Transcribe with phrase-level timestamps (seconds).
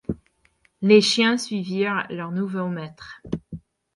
[0.81, 3.21] Les chiens suivirent leur nouveau maître.